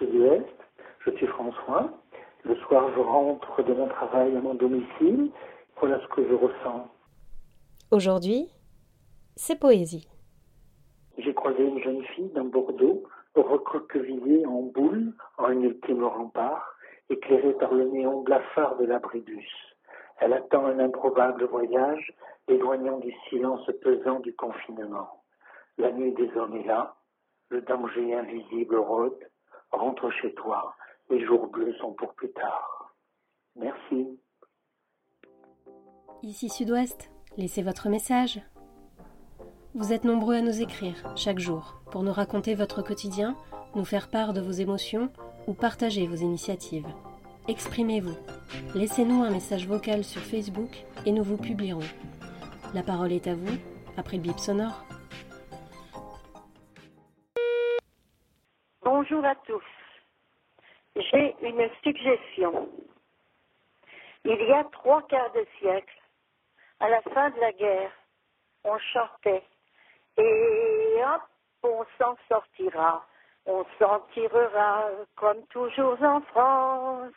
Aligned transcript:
Sud-Ouest. 0.00 0.46
Je 1.04 1.10
suis 1.12 1.26
François. 1.26 1.90
Le 2.44 2.56
soir, 2.56 2.90
je 2.96 3.00
rentre 3.00 3.62
de 3.62 3.74
mon 3.74 3.86
travail 3.88 4.34
à 4.34 4.40
mon 4.40 4.54
domicile. 4.54 5.30
Voilà 5.78 6.00
ce 6.00 6.06
que 6.08 6.26
je 6.26 6.34
ressens. 6.34 6.88
Aujourd'hui, 7.90 8.48
c'est 9.36 9.60
poésie. 9.60 10.08
J'ai 11.18 11.34
croisé 11.34 11.62
une 11.62 11.82
jeune 11.82 12.02
fille 12.14 12.30
dans 12.30 12.44
Bordeaux, 12.44 13.02
recroquevillée 13.34 14.46
en 14.46 14.62
boule, 14.62 15.12
en 15.36 15.44
un 15.44 15.60
ultime 15.60 16.04
rempart, 16.04 16.76
éclairée 17.10 17.52
par 17.54 17.74
le 17.74 17.84
néon 17.84 18.22
blafard 18.22 18.76
de 18.78 18.86
l'abribus. 18.86 19.50
Elle 20.18 20.32
attend 20.32 20.64
un 20.64 20.78
improbable 20.78 21.44
voyage, 21.44 22.14
éloignant 22.48 22.98
du 22.98 23.12
silence 23.28 23.68
pesant 23.82 24.20
du 24.20 24.34
confinement. 24.34 25.22
La 25.76 25.92
nuit 25.92 26.12
des 26.12 26.30
hommes 26.36 26.56
est 26.56 26.66
là, 26.66 26.94
le 27.50 27.60
danger 27.62 28.14
invisible 28.14 28.76
rôde. 28.76 29.18
Rentre 29.72 30.10
chez 30.20 30.34
toi, 30.34 30.74
les 31.10 31.24
jours 31.24 31.46
bleus 31.46 31.74
sont 31.80 31.92
pour 31.92 32.12
plus 32.14 32.32
tard. 32.32 32.94
Merci. 33.56 34.18
Ici 36.22 36.48
Sud-Ouest, 36.48 37.10
laissez 37.36 37.62
votre 37.62 37.88
message. 37.88 38.40
Vous 39.74 39.92
êtes 39.92 40.04
nombreux 40.04 40.34
à 40.34 40.40
nous 40.40 40.60
écrire 40.60 40.96
chaque 41.16 41.38
jour 41.38 41.80
pour 41.90 42.02
nous 42.02 42.12
raconter 42.12 42.54
votre 42.54 42.82
quotidien, 42.82 43.36
nous 43.74 43.84
faire 43.84 44.10
part 44.10 44.32
de 44.32 44.40
vos 44.40 44.50
émotions 44.50 45.10
ou 45.46 45.54
partager 45.54 46.06
vos 46.06 46.16
initiatives. 46.16 46.88
Exprimez-vous. 47.48 48.16
Laissez-nous 48.74 49.22
un 49.22 49.30
message 49.30 49.66
vocal 49.66 50.04
sur 50.04 50.20
Facebook 50.20 50.84
et 51.06 51.12
nous 51.12 51.22
vous 51.22 51.36
publierons. 51.36 51.88
La 52.74 52.82
parole 52.82 53.12
est 53.12 53.26
à 53.26 53.34
vous, 53.34 53.56
après 53.96 54.16
le 54.16 54.22
bip 54.22 54.38
sonore. 54.38 54.84
Bonjour 59.00 59.24
à 59.24 59.34
tous. 59.46 59.64
J'ai 60.94 61.34
une 61.40 61.70
suggestion. 61.82 62.68
Il 64.26 64.36
y 64.36 64.52
a 64.52 64.62
trois 64.64 65.00
quarts 65.08 65.32
de 65.32 65.46
siècle, 65.58 65.98
à 66.80 66.90
la 66.90 67.00
fin 67.00 67.30
de 67.30 67.40
la 67.40 67.50
guerre, 67.52 67.92
on 68.62 68.76
chantait 68.92 69.42
et 70.18 71.00
hop, 71.02 71.22
on 71.62 71.82
s'en 71.98 72.14
sortira, 72.28 73.06
on 73.46 73.64
s'en 73.78 74.00
tirera 74.12 74.90
comme 75.16 75.46
toujours 75.46 75.96
en 76.02 76.20
France. 76.20 77.14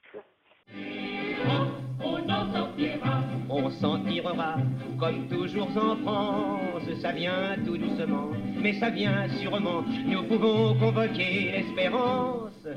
S'en 3.79 4.03
tirera 4.05 4.55
comme 4.99 5.27
toujours 5.27 5.69
en 5.77 5.95
France. 5.97 6.89
Ça 7.01 7.11
vient 7.11 7.55
tout 7.65 7.77
doucement, 7.77 8.31
mais 8.61 8.73
ça 8.73 8.89
vient 8.89 9.27
sûrement. 9.39 9.83
Nous 10.05 10.23
pouvons 10.27 10.77
convoquer 10.79 11.51
l'espérance. 11.51 12.67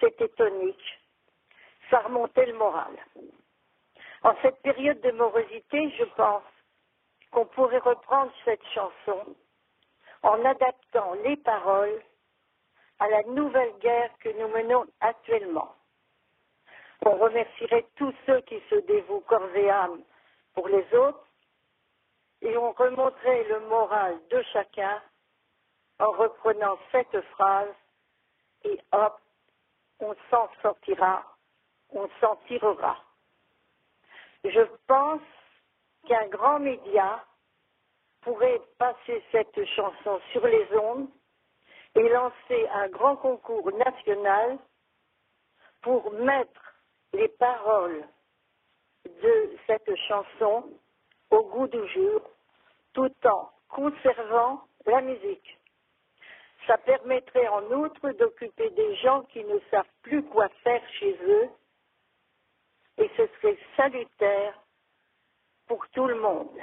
C'était 0.00 0.28
tonique. 0.36 0.98
Ça 1.90 2.00
remontait 2.00 2.46
le 2.46 2.54
moral. 2.54 2.92
En 4.22 4.34
cette 4.42 4.60
période 4.62 5.00
de 5.00 5.10
morosité, 5.12 5.90
je 5.98 6.04
pense 6.16 6.42
qu'on 7.30 7.46
pourrait 7.46 7.78
reprendre 7.78 8.32
cette 8.44 8.64
chanson 8.74 9.34
en 10.22 10.44
adaptant 10.44 11.14
les 11.24 11.36
paroles 11.38 12.00
à 12.98 13.08
la 13.08 13.22
nouvelle 13.24 13.72
guerre 13.80 14.10
que 14.20 14.28
nous 14.40 14.48
menons 14.48 14.84
actuellement. 15.00 15.74
On 17.04 17.16
remercierait 17.16 17.86
tous 17.96 18.14
ceux 18.26 18.40
qui 18.42 18.60
se 18.70 18.76
dévouent 18.86 19.24
corps 19.26 19.54
et 19.56 19.70
âme 19.70 20.02
pour 20.54 20.68
les 20.68 20.86
autres 20.94 21.26
et 22.42 22.56
on 22.56 22.72
remonterait 22.72 23.44
le 23.44 23.60
moral 23.68 24.18
de 24.30 24.42
chacun 24.52 25.02
en 25.98 26.10
reprenant 26.12 26.78
cette 26.90 27.20
phrase 27.32 27.74
et 28.64 28.78
hop, 28.92 29.20
on 30.00 30.14
s'en 30.30 30.48
sortira, 30.60 31.24
on 31.90 32.08
s'en 32.20 32.36
tirera. 32.46 32.96
Je 34.44 34.62
pense 34.86 35.22
qu'un 36.06 36.26
grand 36.28 36.58
média 36.60 37.24
pourrait 38.22 38.60
passer 38.78 39.22
cette 39.30 39.64
chanson 39.76 40.20
sur 40.32 40.46
les 40.46 40.66
ondes 40.76 41.08
et 41.94 42.08
lancer 42.08 42.68
un 42.72 42.88
grand 42.88 43.16
concours 43.16 43.72
national 43.72 44.58
pour 45.82 46.12
mettre 46.12 46.71
les 47.12 47.28
paroles 47.28 48.04
de 49.04 49.56
cette 49.66 49.94
chanson 50.08 50.64
au 51.30 51.42
goût 51.44 51.68
du 51.68 51.88
jour 51.88 52.22
tout 52.92 53.12
en 53.24 53.50
conservant 53.68 54.66
la 54.86 55.00
musique. 55.00 55.58
Ça 56.66 56.78
permettrait 56.78 57.48
en 57.48 57.64
outre 57.72 58.10
d'occuper 58.12 58.70
des 58.70 58.96
gens 58.96 59.22
qui 59.32 59.42
ne 59.44 59.58
savent 59.70 59.84
plus 60.02 60.22
quoi 60.22 60.48
faire 60.62 60.82
chez 61.00 61.16
eux 61.26 61.48
et 62.98 63.10
ce 63.16 63.26
serait 63.40 63.58
salutaire 63.76 64.62
pour 65.66 65.86
tout 65.88 66.06
le 66.06 66.20
monde. 66.20 66.58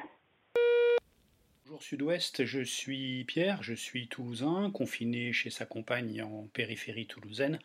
Bonjour 1.66 1.84
Sud-Ouest, 1.84 2.46
je 2.46 2.62
suis 2.62 3.26
Pierre, 3.26 3.62
je 3.62 3.74
suis 3.74 4.08
toulousain, 4.08 4.72
confiné 4.72 5.34
chez 5.34 5.50
sa 5.50 5.66
compagne 5.66 6.22
en 6.24 6.48
périphérie 6.54 7.08
toulousaine. 7.08 7.60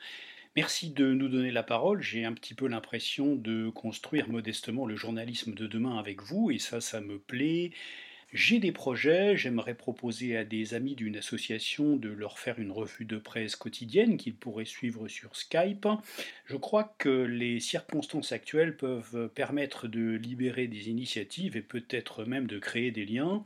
Merci 0.57 0.91
de 0.91 1.13
nous 1.13 1.29
donner 1.29 1.51
la 1.51 1.63
parole. 1.65 2.01
J'ai 2.01 2.25
un 2.25 2.33
petit 2.33 2.55
peu 2.55 2.69
l'impression 2.69 3.35
de 3.35 3.69
construire 3.71 4.29
modestement 4.29 4.87
le 4.87 4.95
journalisme 4.97 5.53
de 5.55 5.67
demain 5.67 5.99
avec 5.99 6.23
vous, 6.23 6.51
et 6.51 6.59
ça, 6.59 6.81
ça 6.81 7.01
me 7.01 7.19
plaît. 7.19 7.73
J'ai 8.35 8.59
des 8.59 8.73
projets, 8.73 9.37
j'aimerais 9.37 9.77
proposer 9.77 10.37
à 10.37 10.45
des 10.45 10.75
amis 10.75 10.97
d'une 10.97 11.17
association 11.17 11.95
de 11.95 12.09
leur 12.09 12.41
faire 12.41 12.59
une 12.59 12.73
revue 12.73 13.05
de 13.05 13.17
presse 13.17 13.55
quotidienne 13.55 14.17
qu'ils 14.17 14.35
pourraient 14.35 14.65
suivre 14.65 15.07
sur 15.07 15.37
Skype. 15.37 15.87
Je 16.45 16.57
crois 16.57 16.97
que 16.99 17.09
les 17.09 17.61
circonstances 17.61 18.33
actuelles 18.33 18.77
peuvent 18.77 19.31
permettre 19.37 19.87
de 19.87 20.17
libérer 20.17 20.67
des 20.67 20.91
initiatives 20.91 21.57
et 21.57 21.63
peut-être 21.63 22.25
même 22.25 22.49
de 22.49 22.59
créer 22.59 22.91
des 22.91 23.05
liens. 23.05 23.45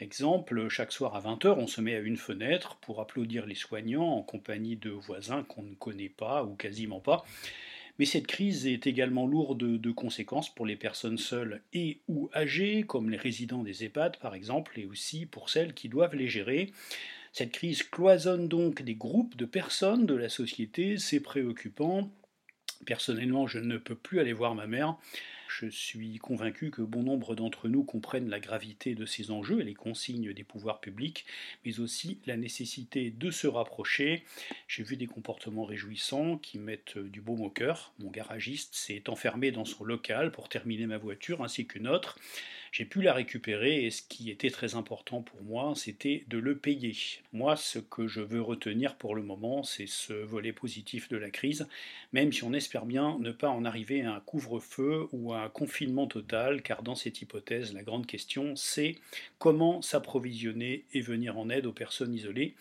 Exemple, 0.00 0.68
chaque 0.68 0.92
soir 0.92 1.16
à 1.16 1.22
20h, 1.22 1.54
on 1.56 1.66
se 1.66 1.80
met 1.80 1.94
à 1.94 2.00
une 2.00 2.18
fenêtre 2.18 2.76
pour 2.82 3.00
applaudir 3.00 3.46
les 3.46 3.54
soignants 3.54 4.18
en 4.18 4.22
compagnie 4.22 4.76
de 4.76 4.90
voisins 4.90 5.44
qu'on 5.44 5.62
ne 5.62 5.74
connaît 5.74 6.10
pas 6.10 6.44
ou 6.44 6.56
quasiment 6.56 7.00
pas. 7.00 7.24
Mais 7.98 8.04
cette 8.04 8.26
crise 8.26 8.66
est 8.66 8.86
également 8.86 9.26
lourde 9.26 9.80
de 9.80 9.90
conséquences 9.90 10.54
pour 10.54 10.66
les 10.66 10.76
personnes 10.76 11.18
seules 11.18 11.62
et 11.72 12.00
ou 12.08 12.30
âgées, 12.34 12.82
comme 12.82 13.10
les 13.10 13.16
résidents 13.16 13.62
des 13.62 13.84
EHPAD 13.84 14.18
par 14.18 14.34
exemple, 14.34 14.78
et 14.78 14.86
aussi 14.86 15.26
pour 15.26 15.50
celles 15.50 15.74
qui 15.74 15.88
doivent 15.88 16.14
les 16.14 16.28
gérer. 16.28 16.72
Cette 17.32 17.52
crise 17.52 17.82
cloisonne 17.82 18.48
donc 18.48 18.82
des 18.82 18.94
groupes 18.94 19.36
de 19.36 19.44
personnes 19.44 20.06
de 20.06 20.14
la 20.14 20.28
société, 20.28 20.98
c'est 20.98 21.20
préoccupant. 21.20 22.10
Personnellement, 22.84 23.46
je 23.46 23.58
ne 23.58 23.78
peux 23.78 23.94
plus 23.94 24.20
aller 24.20 24.32
voir 24.32 24.54
ma 24.54 24.66
mère. 24.66 24.96
Je 25.48 25.66
suis 25.68 26.18
convaincu 26.18 26.70
que 26.70 26.82
bon 26.82 27.02
nombre 27.02 27.34
d'entre 27.34 27.68
nous 27.68 27.84
comprennent 27.84 28.28
la 28.28 28.40
gravité 28.40 28.94
de 28.94 29.06
ces 29.06 29.30
enjeux 29.30 29.60
et 29.60 29.64
les 29.64 29.74
consignes 29.74 30.32
des 30.32 30.44
pouvoirs 30.44 30.80
publics, 30.80 31.24
mais 31.64 31.80
aussi 31.80 32.18
la 32.26 32.36
nécessité 32.36 33.10
de 33.10 33.30
se 33.30 33.46
rapprocher. 33.46 34.24
J'ai 34.68 34.82
vu 34.82 34.96
des 34.96 35.06
comportements 35.06 35.64
réjouissants 35.64 36.38
qui 36.38 36.58
mettent 36.58 36.98
du 36.98 37.20
baume 37.20 37.42
au 37.42 37.50
cœur. 37.50 37.92
Mon 37.98 38.10
garagiste 38.10 38.74
s'est 38.74 39.08
enfermé 39.08 39.50
dans 39.50 39.64
son 39.64 39.84
local 39.84 40.32
pour 40.32 40.48
terminer 40.48 40.86
ma 40.86 40.98
voiture 40.98 41.42
ainsi 41.42 41.66
qu'une 41.66 41.88
autre. 41.88 42.18
J'ai 42.76 42.84
pu 42.84 43.00
la 43.00 43.14
récupérer 43.14 43.86
et 43.86 43.90
ce 43.90 44.02
qui 44.02 44.30
était 44.30 44.50
très 44.50 44.74
important 44.74 45.22
pour 45.22 45.42
moi, 45.42 45.72
c'était 45.74 46.24
de 46.28 46.36
le 46.36 46.58
payer. 46.58 46.94
Moi, 47.32 47.56
ce 47.56 47.78
que 47.78 48.06
je 48.06 48.20
veux 48.20 48.42
retenir 48.42 48.96
pour 48.96 49.14
le 49.14 49.22
moment, 49.22 49.62
c'est 49.62 49.86
ce 49.86 50.12
volet 50.12 50.52
positif 50.52 51.08
de 51.08 51.16
la 51.16 51.30
crise, 51.30 51.66
même 52.12 52.34
si 52.34 52.44
on 52.44 52.52
espère 52.52 52.84
bien 52.84 53.16
ne 53.18 53.32
pas 53.32 53.48
en 53.48 53.64
arriver 53.64 54.02
à 54.02 54.12
un 54.12 54.20
couvre-feu 54.20 55.06
ou 55.12 55.32
à 55.32 55.40
un 55.40 55.48
confinement 55.48 56.06
total, 56.06 56.60
car 56.60 56.82
dans 56.82 56.96
cette 56.96 57.22
hypothèse, 57.22 57.72
la 57.72 57.82
grande 57.82 58.04
question, 58.04 58.54
c'est 58.56 58.96
comment 59.38 59.80
s'approvisionner 59.80 60.84
et 60.92 61.00
venir 61.00 61.38
en 61.38 61.48
aide 61.48 61.64
aux 61.64 61.72
personnes 61.72 62.12
isolées. 62.12 62.56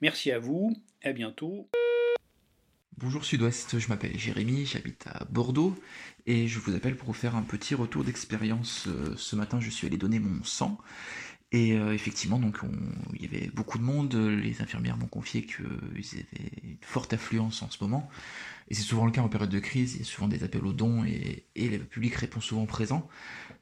Merci 0.00 0.32
à 0.32 0.38
vous, 0.38 0.74
à 1.02 1.12
bientôt. 1.12 1.68
Bonjour 3.02 3.24
Sud-Ouest, 3.24 3.78
je 3.78 3.88
m'appelle 3.88 4.18
Jérémy, 4.18 4.66
j'habite 4.66 5.06
à 5.06 5.24
Bordeaux 5.30 5.74
et 6.26 6.48
je 6.48 6.58
vous 6.58 6.74
appelle 6.74 6.96
pour 6.96 7.06
vous 7.06 7.14
faire 7.14 7.34
un 7.34 7.40
petit 7.40 7.74
retour 7.74 8.04
d'expérience. 8.04 8.88
Euh, 8.88 9.14
ce 9.16 9.36
matin, 9.36 9.58
je 9.58 9.70
suis 9.70 9.86
allé 9.86 9.96
donner 9.96 10.18
mon 10.18 10.44
sang 10.44 10.76
et 11.52 11.72
euh, 11.72 11.92
effectivement, 11.92 12.38
donc 12.38 12.58
il 13.14 13.22
y 13.22 13.26
avait 13.26 13.50
beaucoup 13.52 13.78
de 13.78 13.82
monde. 13.82 14.14
Les 14.14 14.62
infirmières 14.62 14.96
m'ont 14.96 15.08
confié 15.08 15.44
qu'ils 15.44 15.58
avaient 15.58 16.52
une 16.62 16.76
forte 16.80 17.12
affluence 17.12 17.62
en 17.62 17.70
ce 17.70 17.82
moment. 17.82 18.08
Et 18.68 18.74
c'est 18.74 18.82
souvent 18.82 19.04
le 19.04 19.10
cas 19.10 19.22
en 19.22 19.28
période 19.28 19.50
de 19.50 19.58
crise. 19.58 19.94
Il 19.94 19.98
y 20.00 20.02
a 20.02 20.04
souvent 20.04 20.28
des 20.28 20.44
appels 20.44 20.64
aux 20.64 20.72
dons 20.72 21.04
et, 21.04 21.44
le 21.56 21.78
public 21.78 22.14
répond 22.14 22.40
souvent 22.40 22.66
présent. 22.66 23.08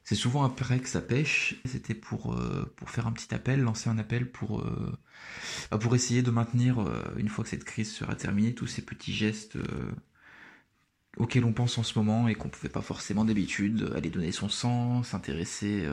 C'est 0.03 0.15
souvent 0.15 0.43
après 0.43 0.79
que 0.79 0.87
ça 0.87 1.01
pêche. 1.01 1.55
C'était 1.65 1.95
pour, 1.95 2.33
euh, 2.33 2.71
pour 2.75 2.91
faire 2.91 3.07
un 3.07 3.11
petit 3.11 3.33
appel, 3.33 3.61
lancer 3.61 3.89
un 3.89 3.97
appel 3.97 4.29
pour, 4.29 4.61
euh, 4.61 4.95
pour 5.79 5.95
essayer 5.95 6.21
de 6.21 6.29
maintenir, 6.29 6.85
une 7.17 7.27
fois 7.27 7.43
que 7.43 7.49
cette 7.49 7.63
crise 7.63 7.91
sera 7.91 8.13
terminée, 8.15 8.53
tous 8.53 8.67
ces 8.67 8.83
petits 8.83 9.13
gestes 9.13 9.57
auxquels 11.17 11.43
on 11.43 11.53
pense 11.53 11.77
en 11.79 11.83
ce 11.83 11.97
moment 11.97 12.27
et 12.27 12.35
qu'on 12.35 12.49
ne 12.49 12.53
pouvait 12.53 12.69
pas 12.69 12.81
forcément 12.81 13.25
d'habitude. 13.25 13.91
Aller 13.95 14.11
donner 14.11 14.31
son 14.31 14.47
sang, 14.47 15.01
s'intéresser 15.01 15.87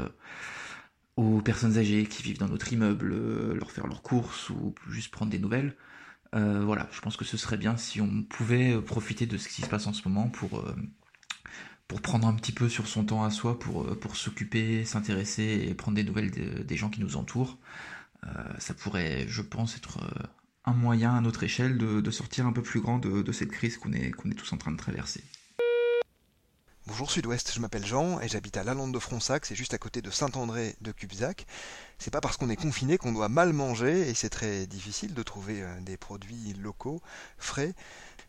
aux 1.17 1.41
personnes 1.41 1.79
âgées 1.79 2.07
qui 2.07 2.23
vivent 2.23 2.39
dans 2.39 2.49
notre 2.49 2.73
immeuble, 2.73 3.13
euh, 3.13 3.55
leur 3.55 3.71
faire 3.71 3.87
leurs 3.87 4.03
courses 4.03 4.51
ou 4.51 4.75
juste 4.89 5.11
prendre 5.11 5.31
des 5.31 5.39
nouvelles. 5.39 5.77
voilà, 6.33 6.89
je 6.93 7.01
pense 7.01 7.17
que 7.17 7.25
ce 7.25 7.39
serait 7.39 7.57
bien 7.57 7.77
si 7.79 8.01
on 8.03 8.23
pouvait 8.23 8.79
profiter 8.83 9.27
de 9.27 9.39
ce 9.39 9.49
qui 9.49 9.63
se 9.63 9.69
passe 9.69 9.87
en 9.87 9.95
ce 9.95 10.07
moment 10.07 10.29
pour, 10.29 10.63
pour 11.89 12.03
prendre 12.03 12.29
un 12.29 12.35
petit 12.35 12.53
peu 12.53 12.69
sur 12.69 12.87
son 12.89 13.05
temps 13.07 13.25
à 13.25 13.31
soi, 13.31 13.59
pour, 13.59 13.99
pour 13.99 14.17
s'occuper, 14.17 14.85
s'intéresser 14.85 15.67
et 15.67 15.75
prendre 15.75 15.97
des 15.97 16.05
nouvelles 16.05 16.31
des 16.31 16.77
gens 16.77 16.91
qui 16.91 17.01
nous 17.01 17.17
entourent. 17.17 17.57
ça 18.59 18.75
pourrait, 18.75 19.25
je 19.29 19.41
pense, 19.41 19.77
être 19.77 19.99
un 20.67 20.75
moyen 20.75 21.15
à 21.15 21.21
notre 21.21 21.45
échelle 21.45 21.79
de, 21.79 22.11
sortir 22.11 22.47
un 22.47 22.53
peu 22.53 22.63
plus 22.63 22.81
grand 22.81 22.99
de, 22.99 23.33
cette 23.33 23.53
crise 23.53 23.79
qu'on 23.79 23.93
est, 23.93 24.11
qu'on 24.11 24.31
est 24.31 24.35
tous 24.35 24.53
en 24.53 24.57
train 24.57 24.73
de 24.73 24.77
traverser. 24.77 25.23
Bonjour 26.89 27.11
Sud-Ouest, 27.11 27.53
je 27.53 27.59
m'appelle 27.59 27.85
Jean 27.85 28.21
et 28.21 28.29
j'habite 28.29 28.57
à 28.57 28.63
Lalande 28.63 28.95
de 28.95 29.01
Fronsac, 29.01 29.45
c'est 29.45 29.57
juste 29.57 29.75
à 29.75 29.79
côté 29.79 30.03
de 30.03 30.11
Saint-André 30.13 30.77
de 30.83 30.93
Cubzac. 30.93 31.45
C'est 31.99 32.13
pas 32.13 32.21
parce 32.21 32.37
qu'on 32.37 32.49
est 32.49 32.55
confiné 32.55 32.97
qu'on 32.97 33.11
doit 33.11 33.29
mal 33.29 33.53
manger 33.53 34.09
et 34.09 34.15
c'est 34.15 34.29
très 34.29 34.69
difficile 34.69 35.13
de 35.13 35.23
trouver 35.25 35.63
euh, 35.63 35.81
des 35.81 35.97
produits 35.97 36.53
locaux, 36.53 37.03
frais. 37.39 37.75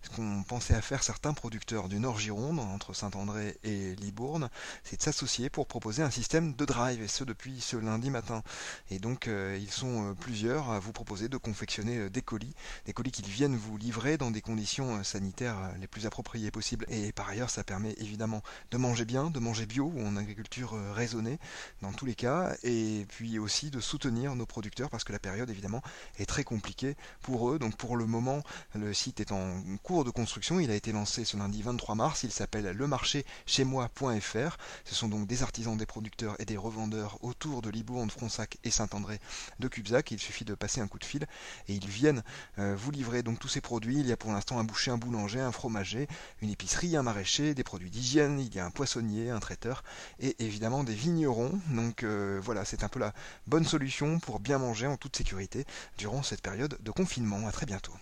Ce 0.07 0.15
qu'ont 0.15 0.43
pensé 0.43 0.73
à 0.73 0.81
faire 0.81 1.03
certains 1.03 1.33
producteurs 1.33 1.89
du 1.89 1.99
Nord 1.99 2.17
Gironde, 2.17 2.59
entre 2.59 2.93
Saint-André 2.93 3.57
et 3.65 3.93
Libourne, 3.95 4.49
c'est 4.85 4.95
de 4.95 5.01
s'associer 5.01 5.49
pour 5.49 5.67
proposer 5.67 6.01
un 6.01 6.09
système 6.09 6.53
de 6.53 6.63
drive, 6.63 7.01
et 7.01 7.09
ce 7.09 7.25
depuis 7.25 7.59
ce 7.59 7.75
lundi 7.75 8.09
matin. 8.09 8.41
Et 8.89 8.99
donc 8.99 9.27
euh, 9.27 9.57
ils 9.59 9.69
sont 9.69 10.11
euh, 10.11 10.13
plusieurs 10.13 10.71
à 10.71 10.79
vous 10.79 10.93
proposer 10.93 11.27
de 11.27 11.35
confectionner 11.35 11.97
euh, 11.97 12.09
des 12.09 12.21
colis, 12.21 12.53
des 12.85 12.93
colis 12.93 13.11
qu'ils 13.11 13.27
viennent 13.27 13.57
vous 13.57 13.75
livrer 13.75 14.17
dans 14.17 14.31
des 14.31 14.39
conditions 14.39 15.03
sanitaires 15.03 15.57
les 15.81 15.87
plus 15.87 16.05
appropriées 16.05 16.51
possibles. 16.51 16.85
Et 16.87 17.11
par 17.11 17.27
ailleurs, 17.27 17.49
ça 17.49 17.65
permet 17.65 17.93
évidemment 17.97 18.41
de 18.71 18.77
manger 18.77 19.03
bien, 19.03 19.29
de 19.29 19.39
manger 19.39 19.65
bio 19.65 19.91
ou 19.93 20.07
en 20.07 20.15
agriculture 20.15 20.73
raisonnée 20.93 21.37
dans 21.81 21.91
tous 21.91 22.05
les 22.05 22.15
cas, 22.15 22.55
et 22.63 23.05
puis 23.09 23.39
aussi 23.39 23.71
de 23.71 23.81
soutenir 23.81 24.35
nos 24.35 24.45
producteurs 24.45 24.89
parce 24.89 25.03
que 25.03 25.11
la 25.11 25.19
période 25.19 25.49
évidemment 25.49 25.81
est 26.17 26.25
très 26.25 26.45
compliquée 26.45 26.95
pour 27.21 27.51
eux. 27.51 27.59
Donc 27.59 27.75
pour 27.75 27.97
le 27.97 28.05
moment, 28.05 28.41
le 28.73 28.93
site 28.93 29.19
est 29.19 29.33
en 29.33 29.61
cours 29.83 29.96
de 30.03 30.11
construction. 30.11 30.59
Il 30.59 30.71
a 30.71 30.75
été 30.75 30.91
lancé 30.91 31.25
ce 31.25 31.37
lundi 31.37 31.61
23 31.61 31.95
mars. 31.95 32.23
Il 32.23 32.31
s'appelle 32.31 32.65
lemarchéchez-moi.fr. 32.65 34.57
Ce 34.85 34.95
sont 34.95 35.07
donc 35.07 35.27
des 35.27 35.43
artisans, 35.43 35.77
des 35.77 35.85
producteurs 35.85 36.35
et 36.39 36.45
des 36.45 36.57
revendeurs 36.57 37.17
autour 37.23 37.61
de 37.61 37.69
Libourne, 37.69 38.09
Fronsac 38.09 38.57
et 38.63 38.71
Saint-André 38.71 39.19
de 39.59 39.67
Cubzac. 39.67 40.11
Il 40.11 40.19
suffit 40.19 40.45
de 40.45 40.55
passer 40.55 40.81
un 40.81 40.87
coup 40.87 40.99
de 40.99 41.05
fil 41.05 41.25
et 41.67 41.73
ils 41.73 41.87
viennent 41.87 42.23
euh, 42.59 42.75
vous 42.77 42.91
livrer 42.91 43.23
donc 43.23 43.39
tous 43.39 43.47
ces 43.47 43.61
produits. 43.61 43.99
Il 43.99 44.07
y 44.07 44.11
a 44.11 44.17
pour 44.17 44.31
l'instant 44.31 44.59
un 44.59 44.63
boucher, 44.63 44.91
un 44.91 44.97
boulanger, 44.97 45.39
un 45.39 45.51
fromager, 45.51 46.07
une 46.41 46.49
épicerie, 46.49 46.95
un 46.95 47.03
maraîcher, 47.03 47.53
des 47.53 47.63
produits 47.63 47.89
d'hygiène. 47.89 48.39
Il 48.39 48.53
y 48.53 48.59
a 48.59 48.65
un 48.65 48.71
poissonnier, 48.71 49.29
un 49.29 49.39
traiteur 49.39 49.83
et 50.19 50.35
évidemment 50.43 50.83
des 50.83 50.95
vignerons. 50.95 51.59
Donc 51.69 52.03
euh, 52.03 52.39
voilà, 52.43 52.65
c'est 52.65 52.83
un 52.83 52.89
peu 52.89 52.99
la 52.99 53.13
bonne 53.47 53.65
solution 53.65 54.19
pour 54.19 54.39
bien 54.39 54.57
manger 54.57 54.87
en 54.87 54.97
toute 54.97 55.15
sécurité 55.15 55.65
durant 55.97 56.23
cette 56.23 56.41
période 56.41 56.77
de 56.81 56.91
confinement. 56.91 57.47
À 57.47 57.51
très 57.51 57.65
bientôt. 57.65 57.93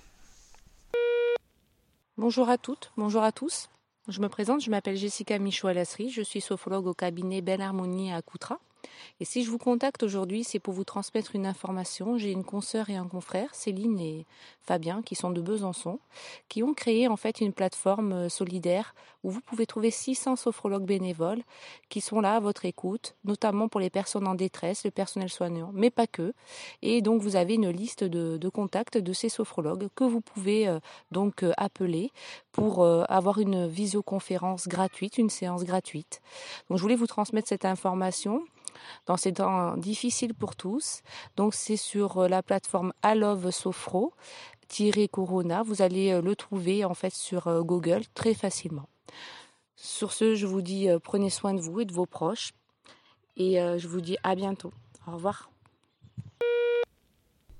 Bonjour 2.17 2.47
à 2.47 2.57
toutes, 2.57 2.93
bonjour 2.95 3.23
à 3.23 3.33
tous. 3.33 3.67
Je 4.07 4.21
me 4.21 4.29
présente, 4.29 4.61
je 4.61 4.69
m'appelle 4.69 4.95
Jessica 4.95 5.37
Michaud-Alasserie, 5.37 6.11
je 6.11 6.21
suis 6.21 6.39
sophrologue 6.39 6.87
au 6.87 6.93
cabinet 6.93 7.41
Belle 7.41 7.59
Harmonie 7.59 8.13
à 8.13 8.21
Coutras. 8.21 8.59
Et 9.19 9.25
si 9.25 9.43
je 9.43 9.49
vous 9.49 9.57
contacte 9.57 10.03
aujourd'hui, 10.03 10.43
c'est 10.43 10.59
pour 10.59 10.73
vous 10.73 10.83
transmettre 10.83 11.35
une 11.35 11.45
information. 11.45 12.17
J'ai 12.17 12.31
une 12.31 12.43
consoeur 12.43 12.89
et 12.89 12.95
un 12.95 13.07
confrère, 13.07 13.53
Céline 13.55 13.99
et 13.99 14.25
Fabien, 14.61 15.01
qui 15.01 15.15
sont 15.15 15.29
de 15.29 15.41
Besançon, 15.41 15.99
qui 16.49 16.63
ont 16.63 16.73
créé 16.73 17.07
en 17.07 17.15
fait 17.15 17.39
une 17.39 17.53
plateforme 17.53 18.11
euh, 18.11 18.29
solidaire 18.29 18.95
où 19.23 19.31
vous 19.31 19.41
pouvez 19.41 19.65
trouver 19.65 19.91
600 19.91 20.35
sophrologues 20.35 20.85
bénévoles 20.85 21.41
qui 21.89 22.01
sont 22.01 22.19
là 22.19 22.35
à 22.35 22.39
votre 22.39 22.65
écoute, 22.65 23.15
notamment 23.23 23.67
pour 23.67 23.79
les 23.79 23.89
personnes 23.89 24.27
en 24.27 24.35
détresse, 24.35 24.85
le 24.85 24.91
personnel 24.91 25.29
soignant, 25.29 25.71
mais 25.73 25.89
pas 25.89 26.07
que. 26.07 26.33
Et 26.81 27.01
donc 27.01 27.21
vous 27.21 27.35
avez 27.35 27.55
une 27.55 27.69
liste 27.69 28.03
de, 28.03 28.49
contacts 28.49 28.97
de 28.97 29.13
ces 29.13 29.29
sophrologues 29.29 29.87
que 29.95 30.03
vous 30.03 30.21
pouvez 30.21 30.67
euh, 30.67 30.79
donc 31.11 31.43
euh, 31.43 31.51
appeler 31.57 32.11
pour 32.51 32.85
avoir 32.85 33.39
une 33.39 33.67
visioconférence 33.67 34.69
gratuite, 34.69 35.17
une 35.17 35.29
séance 35.29 35.65
gratuite. 35.65 36.21
Donc 36.69 36.77
je 36.77 36.81
voulais 36.81 36.95
vous 36.95 37.07
transmettre 37.07 37.49
cette 37.49 37.65
information 37.65 38.45
dans 39.05 39.17
ces 39.17 39.33
temps 39.33 39.77
difficiles 39.77 40.33
pour 40.33 40.55
tous. 40.55 41.01
Donc 41.35 41.53
c'est 41.53 41.77
sur 41.77 42.17
euh, 42.19 42.27
la 42.27 42.43
plateforme 42.43 42.93
Alove 43.01 43.51
Sofro 43.51 44.13
Corona. 45.11 45.63
Vous 45.63 45.81
allez 45.81 46.11
euh, 46.11 46.21
le 46.21 46.35
trouver 46.35 46.85
en 46.85 46.93
fait 46.93 47.13
sur 47.13 47.47
euh, 47.47 47.61
Google 47.61 48.01
très 48.13 48.33
facilement. 48.33 48.89
Sur 49.75 50.11
ce, 50.11 50.35
je 50.35 50.47
vous 50.47 50.61
dis 50.61 50.87
prenez 51.03 51.29
soin 51.29 51.53
de 51.53 51.59
vous 51.59 51.81
et 51.81 51.85
de 51.85 51.93
vos 51.93 52.05
proches 52.05 52.53
et 53.35 53.55
je 53.55 53.87
vous 53.89 53.99
dis 53.99 54.17
à 54.23 54.33
bientôt. 54.33 54.71
Au 55.05 55.11
revoir. 55.11 55.51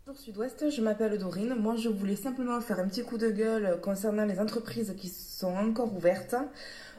Bonjour 0.08 0.22
Sud-Ouest, 0.22 0.70
je 0.70 0.82
m'appelle 0.82 1.18
Dorine. 1.18 1.56
Moi, 1.56 1.76
je 1.76 1.90
voulais 1.90 2.16
simplement 2.16 2.62
faire 2.62 2.80
un 2.80 2.88
petit 2.88 3.04
coup 3.04 3.18
de 3.18 3.30
gueule 3.30 3.82
concernant 3.82 4.24
les 4.24 4.40
entreprises 4.40 4.96
qui 4.98 5.10
sont 5.10 5.54
encore 5.54 5.94
ouvertes. 5.94 6.36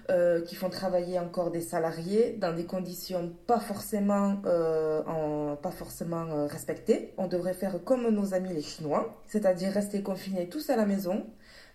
Euh, 0.08 0.40
qui 0.40 0.54
font 0.54 0.70
travailler 0.70 1.18
encore 1.18 1.50
des 1.50 1.60
salariés 1.60 2.36
dans 2.38 2.52
des 2.54 2.64
conditions 2.64 3.32
pas 3.48 3.58
forcément, 3.58 4.36
euh, 4.46 5.56
pas 5.56 5.72
forcément 5.72 6.26
euh, 6.30 6.46
respectées. 6.46 7.12
On 7.16 7.26
devrait 7.26 7.54
faire 7.54 7.82
comme 7.82 8.08
nos 8.10 8.32
amis 8.32 8.54
les 8.54 8.62
Chinois, 8.62 9.20
c'est-à-dire 9.26 9.72
rester 9.72 10.04
confinés 10.04 10.48
tous 10.48 10.70
à 10.70 10.76
la 10.76 10.86
maison. 10.86 11.26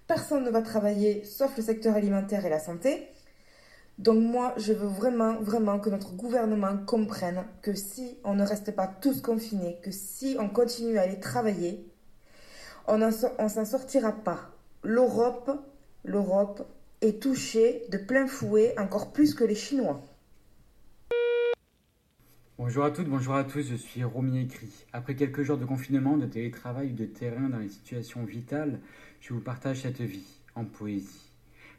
Personne 0.08 0.46
ne 0.46 0.50
va 0.50 0.62
travailler 0.62 1.26
sauf 1.26 1.58
le 1.58 1.64
secteur 1.64 1.96
alimentaire 1.96 2.46
et 2.46 2.50
la 2.50 2.60
santé. 2.60 3.10
Donc 3.98 4.24
moi, 4.24 4.54
je 4.56 4.72
veux 4.72 4.88
vraiment, 4.88 5.34
vraiment 5.42 5.80
que 5.80 5.90
notre 5.90 6.14
gouvernement 6.14 6.78
comprenne 6.86 7.44
que 7.62 7.74
si 7.74 8.18
on 8.24 8.36
ne 8.36 8.46
reste 8.46 8.74
pas 8.74 8.88
tous 8.88 9.22
confinés, 9.22 9.78
que 9.84 9.92
si 9.92 10.38
on 10.40 10.48
continue 10.48 10.98
à 10.98 11.02
aller 11.02 11.20
travailler, 11.20 11.86
on 12.88 12.98
ne 12.98 13.12
s'en 13.12 13.66
sortira 13.66 14.14
pas. 14.14 14.52
L'Europe, 14.84 15.52
l'Europe 16.06 16.66
est 17.02 17.20
touché 17.20 17.82
de 17.90 17.98
plein 17.98 18.28
fouet 18.28 18.76
encore 18.78 19.12
plus 19.12 19.34
que 19.34 19.44
les 19.44 19.56
Chinois. 19.56 20.02
Bonjour 22.60 22.84
à 22.84 22.92
toutes, 22.92 23.08
bonjour 23.08 23.34
à 23.34 23.44
tous, 23.44 23.64
je 23.64 23.76
suis 23.76 24.04
Romy 24.04 24.44
Écrit. 24.44 24.86
Après 24.94 25.16
quelques 25.16 25.42
jours 25.42 25.58
de 25.58 25.66
confinement, 25.66 26.16
de 26.16 26.28
télétravail 26.28 26.92
ou 26.92 26.96
de 26.96 27.06
terrain 27.06 27.50
dans 27.50 27.58
les 27.58 27.70
situations 27.70 28.24
vitales, 28.24 28.80
je 29.20 29.34
vous 29.34 29.40
partage 29.40 29.82
cette 29.82 30.02
vie 30.02 30.28
en 30.54 30.64
poésie. 30.64 31.32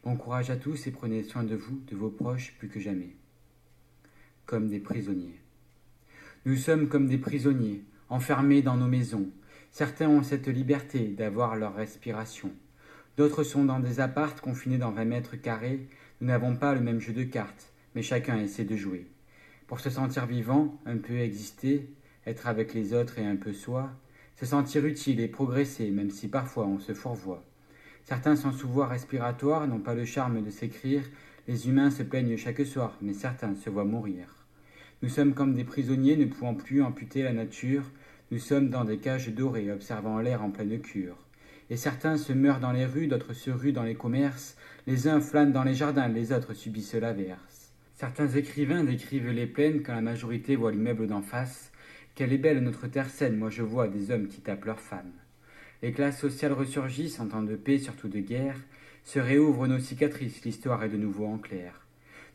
Bon 0.03 0.17
courage 0.17 0.51
à 0.51 0.57
tous 0.57 0.89
et 0.89 0.91
prenez 0.91 1.23
soin 1.23 1.45
de 1.45 1.55
vous, 1.55 1.81
de 1.89 1.95
vos 1.95 2.11
proches 2.11 2.57
plus 2.59 2.69
que 2.69 2.81
jamais. 2.81 3.15
Comme 4.45 4.69
des 4.69 4.81
prisonniers. 4.81 5.39
Nous 6.47 6.57
sommes 6.57 6.89
comme 6.89 7.07
des 7.07 7.19
prisonniers, 7.19 7.85
enfermés 8.09 8.63
dans 8.63 8.77
nos 8.77 8.89
maisons. 8.89 9.31
Certains 9.71 10.09
ont 10.09 10.25
cette 10.25 10.49
liberté 10.49 11.07
d'avoir 11.07 11.55
leur 11.55 11.77
respiration. 11.77 12.51
D'autres 13.19 13.43
sont 13.43 13.67
dans 13.67 13.79
des 13.79 14.01
appartes 14.01 14.41
confinés 14.41 14.79
dans 14.79 14.91
20 14.91 15.05
mètres 15.05 15.37
carrés. 15.37 15.87
Nous 16.23 16.29
n'avons 16.29 16.57
pas 16.57 16.75
le 16.75 16.81
même 16.81 16.99
jeu 16.99 17.13
de 17.13 17.25
cartes, 17.25 17.71
mais 17.95 18.01
chacun 18.01 18.39
essaie 18.39 18.65
de 18.65 18.75
jouer. 18.75 19.07
Pour 19.67 19.81
se 19.81 19.91
sentir 19.91 20.25
vivant, 20.25 20.79
un 20.87 20.97
peu 20.97 21.19
exister, 21.19 21.91
être 22.27 22.47
avec 22.47 22.73
les 22.73 22.95
autres 22.95 23.19
et 23.19 23.27
un 23.27 23.37
peu 23.37 23.53
soi, 23.53 23.91
se 24.37 24.47
sentir 24.47 24.87
utile 24.87 25.21
et 25.21 25.29
progresser, 25.29 25.91
même 25.91 26.11
si 26.11 26.29
parfois 26.29 26.67
on 26.67 26.79
se 26.79 26.95
fourvoie. 26.95 27.45
Certains 28.05 28.35
sans 28.35 28.53
sous-voix 28.53 28.87
respiratoire 28.87 29.69
n'ont 29.69 29.79
pas 29.79 29.95
le 29.95 30.07
charme 30.07 30.43
de 30.43 30.51
s'écrire. 30.51 31.03
Les 31.49 31.69
humains 31.69 31.91
se 31.91 32.03
plaignent 32.03 32.39
chaque 32.39 32.65
soir, 32.65 32.97
mais 33.03 33.13
certains 33.13 33.55
se 33.55 33.69
voient 33.69 33.85
mourir. 33.85 34.47
Nous 35.03 35.11
sommes 35.11 35.35
comme 35.35 35.53
des 35.53 35.65
prisonniers 35.65 36.17
ne 36.17 36.25
pouvant 36.25 36.55
plus 36.55 36.83
amputer 36.83 37.23
la 37.23 37.35
nature. 37.35 37.85
Nous 38.31 38.39
sommes 38.39 38.71
dans 38.71 38.85
des 38.85 38.99
cages 38.99 39.29
dorées, 39.29 39.71
observant 39.71 40.19
l'air 40.19 40.43
en 40.43 40.51
pleine 40.51 40.81
cure 40.81 41.19
et 41.73 41.77
certains 41.79 42.19
se 42.19 42.35
meurent 42.35 42.61
dans 42.61 42.73
les 42.73 42.85
rues, 42.85 43.07
d'autres 43.07 43.33
se 43.33 43.51
ruent 43.51 43.73
dans 43.73 43.83
les 43.83 43.95
commerces, 43.95 44.59
les 44.87 45.09
uns 45.09 45.23
flânent 45.23 45.53
dans 45.53 45.65
les 45.65 45.73
jardins, 45.73 46.07
les 46.07 46.31
autres 46.31 46.53
subissent 46.53 46.93
l'averse. 46.93 47.73
Certains 47.95 48.29
écrivains 48.29 48.85
décrivent 48.85 49.31
les 49.31 49.47
plaines 49.47 49.83
quand 49.83 49.95
la 49.95 50.03
majorité 50.03 50.55
voit 50.55 50.71
l'immeuble 50.71 51.07
d'en 51.07 51.23
face. 51.23 51.73
Quelle 52.15 52.35
est 52.35 52.39
belle 52.39 52.61
notre 52.63 52.89
terre 52.89 53.09
saine, 53.09 53.39
moi 53.39 53.49
je 53.49 53.63
vois 53.63 53.89
des 53.89 54.11
hommes 54.11 54.29
qui 54.29 54.43
tapent 54.43 54.67
leurs 54.67 54.81
femmes. 54.81 55.15
Les 55.81 55.93
classes 55.93 56.21
sociales 56.21 56.53
ressurgissent 56.53 57.21
en 57.21 57.29
temps 57.29 57.43
de 57.43 57.57
paix, 57.57 57.79
surtout 57.79 58.09
de 58.09 58.21
guerre, 58.21 58.61
se 59.05 59.19
réouvrent 59.19 59.67
nos 59.67 59.79
cicatrices, 59.79 60.45
l'histoire 60.45 60.85
est 60.85 60.91
de 60.91 60.99
nouveau 60.99 61.25
en 61.25 61.39
clair. 61.39 61.87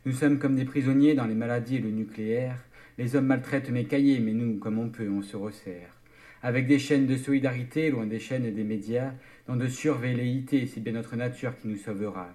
Nous 0.04 0.14
sommes 0.14 0.40
comme 0.40 0.56
des 0.56 0.64
prisonniers 0.64 1.14
dans 1.14 1.26
les 1.26 1.36
maladies 1.36 1.76
et 1.76 1.80
le 1.80 1.92
nucléaire, 1.92 2.58
les 2.98 3.14
hommes 3.14 3.26
maltraitent 3.26 3.70
mes 3.70 3.84
cahiers, 3.84 4.18
mais 4.18 4.32
nous, 4.32 4.58
comme 4.58 4.80
on 4.80 4.88
peut, 4.88 5.08
on 5.08 5.22
se 5.22 5.36
resserre 5.36 5.97
avec 6.42 6.66
des 6.66 6.78
chaînes 6.78 7.06
de 7.06 7.16
solidarité 7.16 7.90
loin 7.90 8.06
des 8.06 8.20
chaînes 8.20 8.52
des 8.54 8.64
médias, 8.64 9.12
dont 9.46 9.56
de 9.56 9.68
survelléité, 9.68 10.66
c'est 10.66 10.80
bien 10.80 10.92
notre 10.92 11.16
nature 11.16 11.56
qui 11.56 11.68
nous 11.68 11.76
sauvera. 11.76 12.28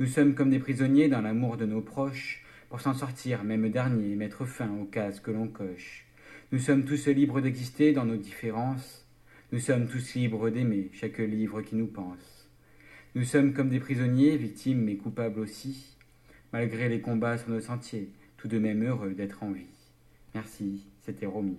Nous 0.00 0.06
sommes 0.06 0.34
comme 0.34 0.50
des 0.50 0.58
prisonniers 0.58 1.08
dans 1.08 1.20
l'amour 1.20 1.56
de 1.56 1.66
nos 1.66 1.80
proches, 1.80 2.44
pour 2.68 2.80
s'en 2.80 2.94
sortir, 2.94 3.44
même 3.44 3.70
dernier, 3.70 4.14
mettre 4.14 4.44
fin 4.44 4.70
aux 4.70 4.84
cases 4.84 5.20
que 5.20 5.30
l'on 5.30 5.48
coche. 5.48 6.04
Nous 6.52 6.58
sommes 6.58 6.84
tous 6.84 7.06
libres 7.08 7.40
d'exister 7.40 7.92
dans 7.92 8.04
nos 8.04 8.16
différences. 8.16 9.06
Nous 9.52 9.60
sommes 9.60 9.86
tous 9.86 10.14
libres 10.14 10.50
d'aimer 10.50 10.90
chaque 10.92 11.18
livre 11.18 11.62
qui 11.62 11.76
nous 11.76 11.86
pense. 11.86 12.50
Nous 13.14 13.24
sommes 13.24 13.54
comme 13.54 13.70
des 13.70 13.80
prisonniers, 13.80 14.36
victimes 14.36 14.82
mais 14.82 14.96
coupables 14.96 15.40
aussi, 15.40 15.96
malgré 16.52 16.88
les 16.88 17.00
combats 17.00 17.38
sur 17.38 17.50
nos 17.50 17.60
sentiers, 17.60 18.10
tout 18.36 18.48
de 18.48 18.58
même 18.58 18.84
heureux 18.86 19.14
d'être 19.14 19.42
en 19.42 19.50
vie. 19.50 19.64
Merci, 20.34 20.86
c'était 21.00 21.26
Romy. 21.26 21.56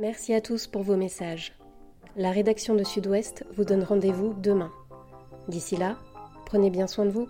Merci 0.00 0.32
à 0.32 0.40
tous 0.40 0.68
pour 0.68 0.84
vos 0.84 0.96
messages. 0.96 1.58
La 2.14 2.30
rédaction 2.30 2.76
de 2.76 2.84
Sud-Ouest 2.84 3.44
vous 3.56 3.64
donne 3.64 3.82
rendez-vous 3.82 4.32
demain. 4.32 4.70
D'ici 5.48 5.76
là, 5.76 5.96
prenez 6.46 6.70
bien 6.70 6.86
soin 6.86 7.04
de 7.04 7.10
vous. 7.10 7.26